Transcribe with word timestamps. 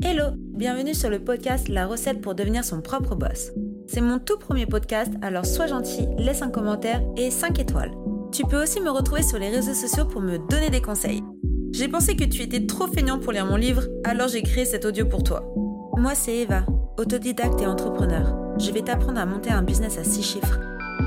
Hello, 0.00 0.30
bienvenue 0.36 0.94
sur 0.94 1.10
le 1.10 1.18
podcast 1.18 1.68
La 1.68 1.84
recette 1.84 2.20
pour 2.20 2.36
devenir 2.36 2.64
son 2.64 2.80
propre 2.80 3.16
boss. 3.16 3.50
C'est 3.88 4.00
mon 4.00 4.20
tout 4.20 4.38
premier 4.38 4.64
podcast, 4.64 5.12
alors 5.22 5.44
sois 5.44 5.66
gentil, 5.66 6.06
laisse 6.16 6.40
un 6.40 6.50
commentaire 6.50 7.02
et 7.16 7.32
5 7.32 7.58
étoiles. 7.58 7.90
Tu 8.30 8.44
peux 8.44 8.62
aussi 8.62 8.80
me 8.80 8.90
retrouver 8.90 9.24
sur 9.24 9.40
les 9.40 9.50
réseaux 9.50 9.74
sociaux 9.74 10.04
pour 10.04 10.20
me 10.20 10.38
donner 10.38 10.70
des 10.70 10.80
conseils. 10.80 11.24
J'ai 11.72 11.88
pensé 11.88 12.14
que 12.14 12.24
tu 12.24 12.42
étais 12.42 12.64
trop 12.64 12.86
feignant 12.86 13.18
pour 13.18 13.32
lire 13.32 13.44
mon 13.44 13.56
livre, 13.56 13.82
alors 14.04 14.28
j'ai 14.28 14.42
créé 14.42 14.64
cet 14.64 14.84
audio 14.84 15.04
pour 15.04 15.24
toi. 15.24 15.52
Moi 15.96 16.14
c'est 16.14 16.36
Eva, 16.36 16.64
autodidacte 16.96 17.60
et 17.60 17.66
entrepreneur. 17.66 18.56
Je 18.60 18.70
vais 18.70 18.82
t'apprendre 18.82 19.18
à 19.18 19.26
monter 19.26 19.50
un 19.50 19.62
business 19.62 19.98
à 19.98 20.04
6 20.04 20.22
chiffres. 20.22 20.60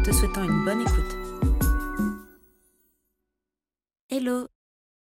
Te 0.03 0.11
souhaitant 0.11 0.43
une 0.43 0.65
bonne 0.65 0.81
écoute. 0.81 1.17
Hello, 4.09 4.47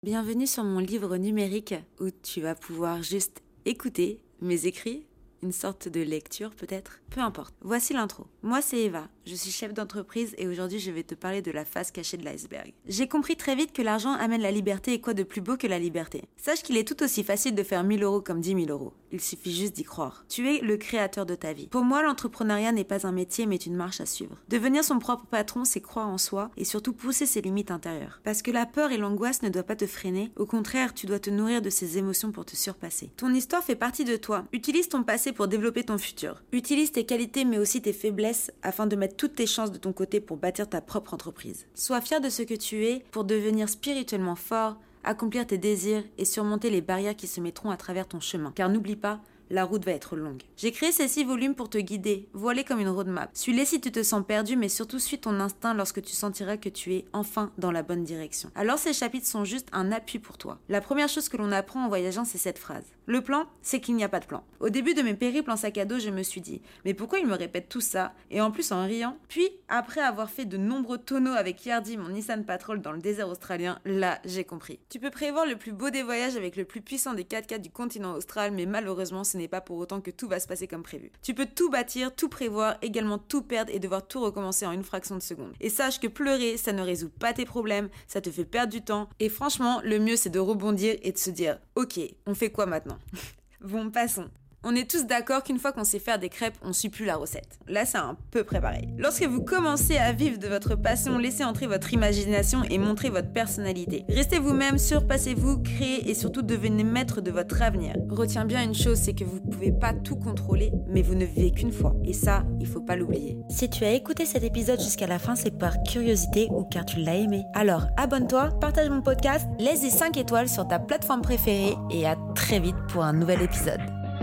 bienvenue 0.04 0.46
sur 0.46 0.62
mon 0.62 0.78
livre 0.78 1.16
numérique 1.16 1.74
où 1.98 2.10
tu 2.22 2.40
vas 2.40 2.54
pouvoir 2.54 3.02
juste 3.02 3.42
écouter 3.64 4.20
mes 4.40 4.66
écrits, 4.66 5.06
une 5.42 5.52
sorte 5.52 5.88
de 5.88 6.00
lecture 6.00 6.50
peut-être, 6.54 7.00
peu 7.10 7.20
importe. 7.20 7.54
Voici 7.62 7.92
l'intro. 7.92 8.26
Moi 8.42 8.60
c'est 8.62 8.80
Eva, 8.80 9.08
je 9.26 9.34
suis 9.34 9.50
chef 9.50 9.72
d'entreprise 9.72 10.34
et 10.38 10.46
aujourd'hui 10.46 10.78
je 10.78 10.90
vais 10.90 11.02
te 11.02 11.14
parler 11.14 11.42
de 11.42 11.50
la 11.50 11.64
face 11.64 11.90
cachée 11.90 12.16
de 12.16 12.24
l'iceberg. 12.24 12.72
J'ai 12.86 13.08
compris 13.08 13.36
très 13.36 13.54
vite 13.54 13.72
que 13.72 13.82
l'argent 13.82 14.12
amène 14.12 14.42
la 14.42 14.50
liberté 14.50 14.92
et 14.92 15.00
quoi 15.00 15.14
de 15.14 15.22
plus 15.22 15.40
beau 15.40 15.56
que 15.56 15.66
la 15.66 15.78
liberté. 15.78 16.24
Sache 16.36 16.62
qu'il 16.62 16.76
est 16.76 16.86
tout 16.86 17.02
aussi 17.02 17.24
facile 17.24 17.54
de 17.54 17.62
faire 17.62 17.84
1000 17.84 18.02
euros 18.02 18.20
comme 18.20 18.40
10 18.40 18.66
000 18.66 18.66
euros. 18.68 18.92
Il 19.12 19.20
suffit 19.20 19.54
juste 19.54 19.74
d'y 19.74 19.82
croire. 19.82 20.24
Tu 20.28 20.48
es 20.48 20.60
le 20.60 20.76
créateur 20.76 21.26
de 21.26 21.34
ta 21.34 21.52
vie. 21.52 21.66
Pour 21.66 21.82
moi, 21.82 22.02
l'entrepreneuriat 22.02 22.72
n'est 22.72 22.84
pas 22.84 23.06
un 23.06 23.12
métier 23.12 23.46
mais 23.46 23.56
une 23.56 23.74
marche 23.74 24.00
à 24.00 24.06
suivre. 24.06 24.36
Devenir 24.48 24.84
son 24.84 24.98
propre 24.98 25.26
patron, 25.26 25.64
c'est 25.64 25.80
croire 25.80 26.08
en 26.08 26.18
soi 26.18 26.50
et 26.56 26.64
surtout 26.64 26.92
pousser 26.92 27.26
ses 27.26 27.40
limites 27.40 27.70
intérieures. 27.70 28.20
Parce 28.24 28.42
que 28.42 28.50
la 28.50 28.66
peur 28.66 28.92
et 28.92 28.96
l'angoisse 28.96 29.42
ne 29.42 29.48
doivent 29.48 29.64
pas 29.64 29.76
te 29.76 29.86
freiner. 29.86 30.30
Au 30.36 30.46
contraire, 30.46 30.94
tu 30.94 31.06
dois 31.06 31.18
te 31.18 31.30
nourrir 31.30 31.62
de 31.62 31.70
ces 31.70 31.98
émotions 31.98 32.32
pour 32.32 32.44
te 32.44 32.56
surpasser. 32.56 33.10
Ton 33.16 33.34
histoire 33.34 33.64
fait 33.64 33.76
partie 33.76 34.04
de 34.04 34.16
toi. 34.16 34.44
Utilise 34.52 34.88
ton 34.88 35.02
passé 35.02 35.32
pour 35.32 35.48
développer 35.48 35.84
ton 35.84 35.98
futur. 35.98 36.42
Utilise 36.52 36.92
tes 36.92 37.04
qualités 37.04 37.44
mais 37.44 37.58
aussi 37.58 37.82
tes 37.82 37.92
faiblesses 37.92 38.52
afin 38.62 38.86
de 38.86 38.96
mettre 38.96 39.16
toutes 39.16 39.34
tes 39.34 39.46
chances 39.46 39.72
de 39.72 39.78
ton 39.78 39.92
côté 39.92 40.20
pour 40.20 40.36
bâtir 40.36 40.68
ta 40.68 40.80
propre 40.80 41.14
entreprise. 41.14 41.66
Sois 41.74 42.00
fier 42.00 42.20
de 42.20 42.28
ce 42.28 42.42
que 42.42 42.54
tu 42.54 42.86
es 42.86 43.04
pour 43.10 43.24
devenir 43.24 43.68
spirituellement 43.68 44.36
fort, 44.36 44.76
accomplir 45.04 45.46
tes 45.46 45.58
désirs 45.58 46.04
et 46.18 46.24
surmonter 46.24 46.70
les 46.70 46.80
barrières 46.80 47.16
qui 47.16 47.26
se 47.26 47.40
mettront 47.40 47.70
à 47.70 47.76
travers 47.76 48.06
ton 48.06 48.20
chemin. 48.20 48.52
Car 48.54 48.68
n'oublie 48.68 48.96
pas, 48.96 49.20
la 49.50 49.64
route 49.64 49.84
va 49.84 49.92
être 49.92 50.16
longue. 50.16 50.42
J'ai 50.56 50.72
créé 50.72 50.92
ces 50.92 51.08
six 51.08 51.24
volumes 51.24 51.54
pour 51.54 51.68
te 51.68 51.78
guider, 51.78 52.28
voilés 52.32 52.64
comme 52.64 52.80
une 52.80 52.88
roadmap. 52.88 53.30
Suis-les 53.34 53.64
si 53.64 53.80
tu 53.80 53.92
te 53.92 54.02
sens 54.02 54.24
perdu, 54.26 54.56
mais 54.56 54.68
surtout 54.68 54.98
suis 54.98 55.18
ton 55.18 55.40
instinct 55.40 55.74
lorsque 55.74 56.02
tu 56.02 56.12
sentiras 56.12 56.56
que 56.56 56.68
tu 56.68 56.94
es 56.94 57.04
enfin 57.12 57.50
dans 57.58 57.72
la 57.72 57.82
bonne 57.82 58.04
direction. 58.04 58.50
Alors 58.54 58.78
ces 58.78 58.92
chapitres 58.92 59.26
sont 59.26 59.44
juste 59.44 59.68
un 59.72 59.92
appui 59.92 60.18
pour 60.18 60.38
toi. 60.38 60.58
La 60.68 60.80
première 60.80 61.08
chose 61.08 61.28
que 61.28 61.36
l'on 61.36 61.52
apprend 61.52 61.84
en 61.84 61.88
voyageant, 61.88 62.24
c'est 62.24 62.38
cette 62.38 62.58
phrase. 62.58 62.84
Le 63.06 63.22
plan, 63.22 63.46
c'est 63.60 63.80
qu'il 63.80 63.96
n'y 63.96 64.04
a 64.04 64.08
pas 64.08 64.20
de 64.20 64.26
plan. 64.26 64.44
Au 64.60 64.68
début 64.68 64.94
de 64.94 65.02
mes 65.02 65.14
périples 65.14 65.50
en 65.50 65.56
sac 65.56 65.78
à 65.78 65.84
dos, 65.84 65.98
je 65.98 66.10
me 66.10 66.22
suis 66.22 66.40
dit, 66.40 66.62
mais 66.84 66.94
pourquoi 66.94 67.18
il 67.18 67.26
me 67.26 67.34
répète 67.34 67.68
tout 67.68 67.80
ça? 67.80 68.12
Et 68.30 68.40
en 68.40 68.52
plus 68.52 68.70
en 68.70 68.84
riant. 68.84 69.16
Puis, 69.26 69.50
après 69.68 70.00
avoir 70.00 70.30
fait 70.30 70.44
de 70.44 70.56
nombreux 70.56 70.98
tonneaux 70.98 71.32
avec 71.32 71.66
Yardi, 71.66 71.96
mon 71.96 72.10
Nissan 72.10 72.44
Patrol 72.44 72.80
dans 72.80 72.92
le 72.92 73.00
désert 73.00 73.28
australien, 73.28 73.80
là, 73.84 74.20
j'ai 74.24 74.44
compris. 74.44 74.78
Tu 74.90 75.00
peux 75.00 75.10
prévoir 75.10 75.44
le 75.44 75.56
plus 75.56 75.72
beau 75.72 75.90
des 75.90 76.04
voyages 76.04 76.36
avec 76.36 76.54
le 76.54 76.64
plus 76.64 76.82
puissant 76.82 77.14
des 77.14 77.24
4x4 77.24 77.60
du 77.60 77.70
continent 77.70 78.14
austral, 78.14 78.52
mais 78.52 78.64
malheureusement, 78.64 79.24
ce 79.24 79.38
pas 79.48 79.60
pour 79.60 79.78
autant 79.78 80.00
que 80.00 80.10
tout 80.10 80.28
va 80.28 80.40
se 80.40 80.48
passer 80.48 80.66
comme 80.66 80.82
prévu. 80.82 81.10
Tu 81.22 81.34
peux 81.34 81.46
tout 81.46 81.70
bâtir, 81.70 82.14
tout 82.14 82.28
prévoir, 82.28 82.76
également 82.82 83.18
tout 83.18 83.42
perdre 83.42 83.72
et 83.74 83.78
devoir 83.78 84.06
tout 84.06 84.20
recommencer 84.20 84.66
en 84.66 84.72
une 84.72 84.84
fraction 84.84 85.16
de 85.16 85.22
seconde. 85.22 85.52
Et 85.60 85.70
sache 85.70 86.00
que 86.00 86.06
pleurer, 86.06 86.56
ça 86.56 86.72
ne 86.72 86.82
résout 86.82 87.10
pas 87.10 87.32
tes 87.32 87.44
problèmes, 87.44 87.88
ça 88.06 88.20
te 88.20 88.30
fait 88.30 88.44
perdre 88.44 88.72
du 88.72 88.82
temps. 88.82 89.08
Et 89.18 89.28
franchement, 89.28 89.80
le 89.84 89.98
mieux 89.98 90.16
c'est 90.16 90.30
de 90.30 90.38
rebondir 90.38 90.96
et 91.02 91.12
de 91.12 91.18
se 91.18 91.30
dire, 91.30 91.58
ok, 91.74 92.00
on 92.26 92.34
fait 92.34 92.50
quoi 92.50 92.66
maintenant? 92.66 92.98
Bon, 93.62 93.90
passons. 93.90 94.30
On 94.62 94.74
est 94.76 94.90
tous 94.90 95.06
d'accord 95.06 95.42
qu'une 95.42 95.58
fois 95.58 95.72
qu'on 95.72 95.84
sait 95.84 95.98
faire 95.98 96.18
des 96.18 96.28
crêpes, 96.28 96.56
on 96.62 96.74
suit 96.74 96.90
plus 96.90 97.06
la 97.06 97.16
recette. 97.16 97.58
Là, 97.66 97.86
c'est 97.86 97.96
un 97.96 98.14
peu 98.30 98.44
préparé. 98.44 98.88
Lorsque 98.98 99.24
vous 99.24 99.42
commencez 99.42 99.96
à 99.96 100.12
vivre 100.12 100.38
de 100.38 100.48
votre 100.48 100.74
passion, 100.74 101.16
laissez 101.16 101.44
entrer 101.44 101.66
votre 101.66 101.94
imagination 101.94 102.62
et 102.64 102.76
montrez 102.76 103.08
votre 103.08 103.32
personnalité. 103.32 104.04
Restez 104.10 104.38
vous-même, 104.38 104.76
surpassez-vous, 104.76 105.62
créez 105.62 106.10
et 106.10 106.14
surtout 106.14 106.42
devenez 106.42 106.84
maître 106.84 107.22
de 107.22 107.30
votre 107.30 107.62
avenir. 107.62 107.94
Retiens 108.10 108.44
bien 108.44 108.62
une 108.62 108.74
chose, 108.74 108.98
c'est 108.98 109.14
que 109.14 109.24
vous 109.24 109.40
pouvez 109.40 109.72
pas 109.72 109.94
tout 109.94 110.16
contrôler, 110.16 110.72
mais 110.88 111.00
vous 111.00 111.14
ne 111.14 111.24
vivez 111.24 111.52
qu'une 111.52 111.72
fois. 111.72 111.94
Et 112.04 112.12
ça, 112.12 112.44
il 112.60 112.66
faut 112.66 112.82
pas 112.82 112.96
l'oublier. 112.96 113.38
Si 113.48 113.70
tu 113.70 113.84
as 113.84 113.92
écouté 113.92 114.26
cet 114.26 114.44
épisode 114.44 114.80
jusqu'à 114.80 115.06
la 115.06 115.18
fin, 115.18 115.36
c'est 115.36 115.56
par 115.56 115.82
curiosité 115.84 116.48
ou 116.50 116.64
car 116.64 116.84
tu 116.84 116.98
l'as 116.98 117.16
aimé. 117.16 117.44
Alors, 117.54 117.86
abonne-toi, 117.96 118.50
partage 118.60 118.90
mon 118.90 119.00
podcast, 119.00 119.48
laisse 119.58 119.80
des 119.80 119.90
5 119.90 120.18
étoiles 120.18 120.50
sur 120.50 120.68
ta 120.68 120.78
plateforme 120.78 121.22
préférée 121.22 121.76
et 121.90 122.06
à 122.06 122.18
très 122.34 122.60
vite 122.60 122.76
pour 122.88 123.04
un 123.04 123.14
nouvel 123.14 123.40
épisode. 123.40 123.80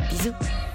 Bisous 0.09 0.66